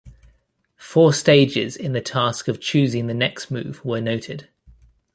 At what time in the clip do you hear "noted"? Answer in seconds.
4.01-4.49